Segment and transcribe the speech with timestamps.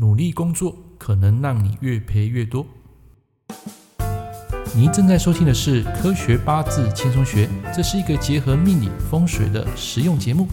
[0.00, 2.64] 努力工作可能让你越赔越多。
[4.72, 10.46] 您正在收听的是《科学八字轻松学》，这是一个结合命理风水的实用节目。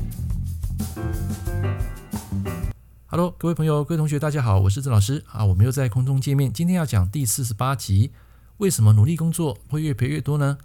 [3.05, 6.52] Hello，各位朋友、各位同学，大家好，我是郑老师啊，我们又在空中见面。
[6.52, 8.14] 今天要讲第四十八集，
[8.57, 10.57] 为什么努力工作会越赔越多呢？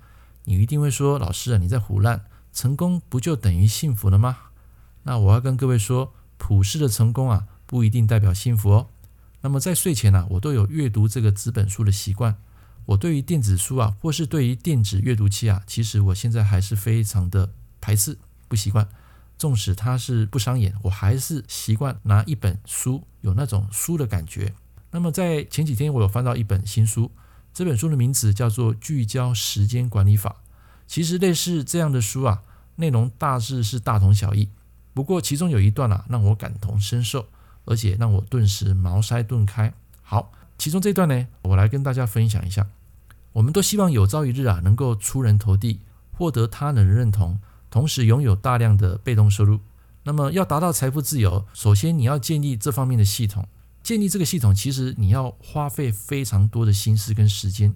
[0.45, 4.39] 你一定会说，老师啊，你在胡乱，成功不就等于幸福了吗？
[5.03, 8.89] 那我要跟各位说，普世的成功啊，不一定代表幸福哦。
[9.43, 12.37] 那么在睡前呢、我都有阅读这个纸本书的习惯。
[12.87, 18.88] 我对于电子书啊，或是对于电子阅读器啊，其实我现在还是非常的排斥，不习惯。
[19.38, 24.52] 纵使它是不伤眼，我还是习惯拿一本书，有那种书的感觉。
[24.91, 27.12] 那么在前几天，我有翻到一本新书，
[27.55, 30.30] 这本书的名字叫做《聚焦时间管理法》。
[30.89, 32.42] 其实类似这样的书啊，
[32.75, 34.48] 内容大致是大同小异。
[34.92, 37.28] 不过其中有一段啊，让我感同身受，
[37.70, 39.73] 而且让我顿时茅塞顿开。
[40.02, 42.67] 好，其中这段呢，我来跟大家分享一下。
[43.34, 45.78] 我们都希望有朝一日啊，能够出人头地，
[46.11, 47.39] 获得他人的认同，
[47.70, 49.61] 同时拥有大量的被动收入。
[50.03, 53.47] 那么要达到财富自由，首先你要建立这方面的系统。
[53.84, 57.73] 建立这个系统，其实你要花费非常多的心思跟时间，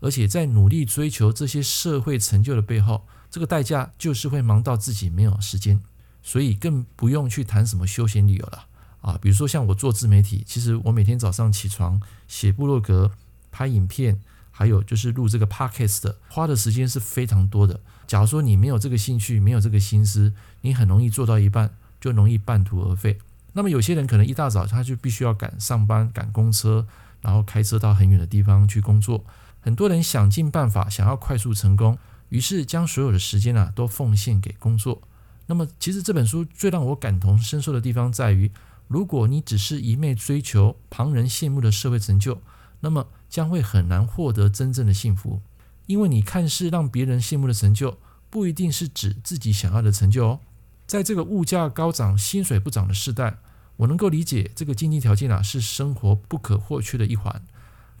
[0.00, 5.80] 而且在努力追求这些社会成就的背后，这个代价就是会忙到自己没有时间。
[6.22, 8.66] 所以更不用去谈什么休闲旅游了
[9.00, 9.18] 啊！
[9.20, 13.12] 比如说像我做自媒体，其实我每天早上起床写部落格、
[13.50, 14.20] 拍影片，
[14.50, 17.80] 还有就是录这个 podcast 的，花的时间是非常多的。
[18.06, 23.18] 假如说你没有这个兴趣，没有这个心思，你很容易做到一半就容易半途而废。
[23.52, 26.86] 那么有些人可能一大早他就必须要赶上班、赶公车，
[27.20, 29.24] 然后开车到很远的地方去工作。
[29.60, 35.02] 很多人想尽办法想要快速成功，于是将所有的时间啊都奉献给工作。
[35.46, 38.50] 那么，其实这本书最让我感同身受的地方在于，
[38.90, 42.42] 如果你只是一昧追求旁人羡慕的社会成就，
[42.80, 45.40] 那么将会很难获得真正的幸福。
[45.86, 47.98] 因为你看似让别人羡慕的成就，
[48.28, 50.40] 不一定是指自己想要的成就哦。
[50.88, 53.38] 在这个物价高涨、薪水不涨的时代，
[53.76, 57.40] 我能够理解这个经济条件啊是生活不可或缺的一环。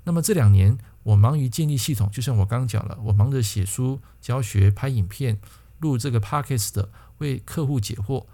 [0.02, 5.38] 那么这两年，我忙于建立系统，就像我刚刚讲了，我忙着写书、教学、拍影片、
[5.78, 6.88] 录这个 podcast 的。
[7.18, 8.24] 为客户解惑，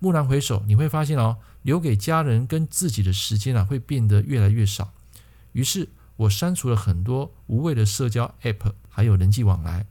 [0.00, 4.92] 蓦然回首，你会发现哦，留给家人跟自己的时间啊，会变得越来越少。
[5.50, 9.84] 于是，我删除了很多无谓的社交 App，还有人际往来。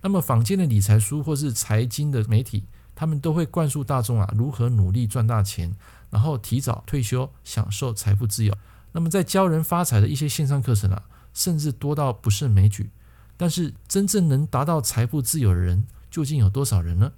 [0.00, 2.64] 那么，坊间的理财书或是财经的媒体，
[2.96, 5.72] 他们都会灌输大众啊，如何努力赚大钱，
[6.10, 8.52] 然后提早退休，享受财富自由。
[8.90, 12.90] 那么，在教人发财的一些线上课程啊，甚至多到不胜枚举。
[13.36, 17.12] 但是，真正能达到财富自由的人，究竟有多少人呢？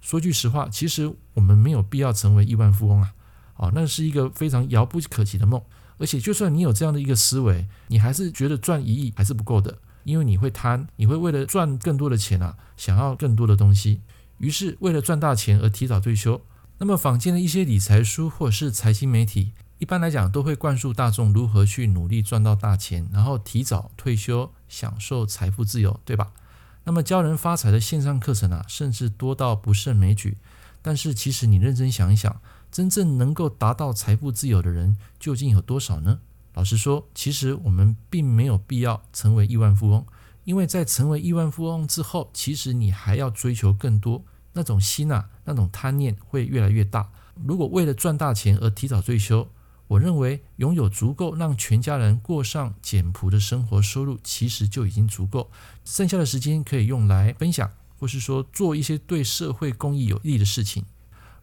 [0.00, 3.14] 说句实话，其实我们没有必要成为亿万富翁啊！
[3.58, 5.60] 啊，那是一个非常遥不可及的梦。
[5.98, 14.00] 而且，就算你有这样的一个思维，你还是觉得赚一亿还是不够的，因为你会贪，你会为了赚更多的钱啊，想要更多的东西。
[14.38, 16.40] 于是，为了赚大钱而提早退休。
[16.78, 26.30] 那么，坊间的一些理财书或者是财经媒体，一般来讲都会灌输大众如何去努力赚到大钱，然后提早退休，享受财富自由，对吧？
[26.84, 30.36] 那么教人发财的线上课程啊，甚至多到不胜枚举。
[30.80, 32.40] 但是其实你认真想一想，
[32.78, 36.20] 真正能够达到财富自由的人究竟有多少呢？
[36.54, 40.06] 老实说，其实我们并没有必要成为亿万富翁，
[40.44, 44.22] 因为在成为亿万富翁之后，其实你还要追求更多，
[44.52, 47.10] 那种心啊，那种贪念会越来越大。
[47.44, 49.48] 如果为了赚大钱而提早退休，
[49.88, 55.50] 我认为拥有足够让全家人过上简朴的生活收入，其实就已经足够。
[55.84, 57.68] 剩下的时间可以用来分享，
[57.98, 60.84] 或是说做一些对社会公益有益的事情。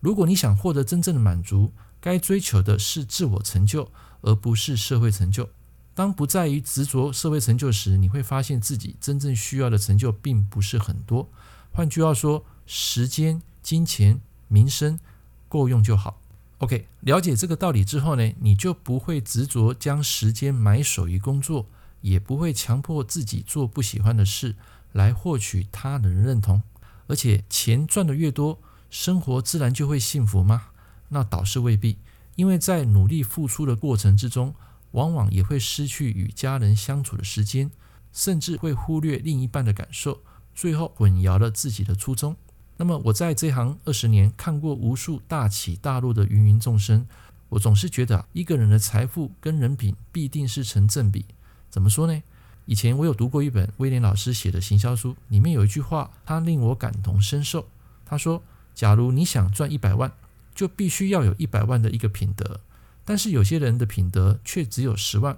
[0.05, 3.89] 如果你想获得真正的满足，该追求的是自我成就，
[4.21, 5.49] 而不是社会成就。
[5.95, 11.27] 当不在于执着社会成就时，你会发现自己真正需要的成就并不是很多。
[11.71, 14.99] 换句话说，时间、金钱、名声
[15.47, 16.21] 够用就好。
[16.59, 21.65] OK，了解这个道理之后呢，你就不会执着将时间埋首于工作，
[22.01, 24.53] 也不会强迫自己做不喜欢的事
[24.91, 26.61] 来获取他人认同。
[27.07, 28.59] 而且钱赚得越多，
[28.89, 30.67] 生活自然就会幸福吗？
[31.09, 31.97] 那倒是未必，
[32.35, 34.53] 因为在努力付出的过程之中，
[34.91, 37.69] 往往也会失去与家人相处的时间，
[38.11, 40.21] 甚至会忽略另一半的感受，
[40.53, 42.35] 最后混淆了自己的初衷。
[42.77, 47.05] 那么我在这行二十年，看过无数大起大落的芸芸众生，
[47.49, 51.25] 我总是觉得一个人的财富跟人品必定是成正比。
[51.69, 52.23] 怎么说呢？
[52.65, 57.67] 以前我有读过一本威廉老师写的行销书，里面有一句话，他令我感同身受。
[58.05, 58.41] 他说
[58.75, 60.11] ：“假如你想赚一百万，
[60.53, 62.59] 就必须要有一百万的一个品德。
[63.03, 65.37] 但是有些人的品德却只有十万，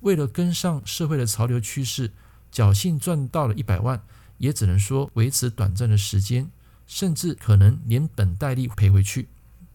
[0.00, 2.10] 为了跟上社会的潮流趋势，
[2.52, 4.02] 侥幸赚到了一百万，
[4.38, 6.50] 也只能说维持短暂的时间，
[6.86, 9.28] 甚至可能连本带利赔回去。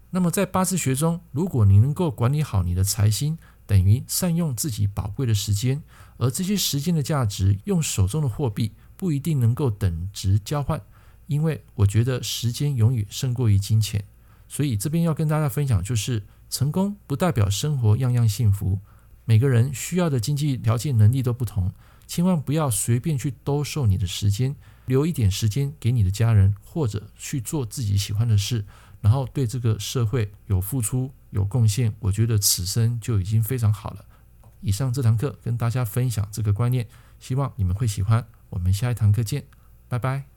[0.09, 5.83] 那么在八字学中，如果你能够管理好你的财星，等于善用自己宝贵的时间，
[6.17, 10.81] 而这些时间的价值，用手中的货币不一定能够等值交换，
[11.27, 14.03] 因为我觉得时间永远胜过于金钱。
[14.47, 18.79] 所以这边要跟大家分享，就是成功不代表生活样样幸福，
[19.25, 21.73] 每个人需要的经济条件能力都不同，
[22.07, 28.65] 千万不要随便去兜售你的时间，留一点时间给你的家人，或者去做自己喜欢的事。
[29.01, 34.05] 然后对这个社会有付出、有贡献，我觉得此生就已经非常好了。
[34.61, 36.87] 以上这堂课跟大家分享这个观念，
[37.19, 38.25] 希望你们会喜欢。
[38.49, 39.43] 我们下一堂课见，
[39.87, 40.36] 拜拜。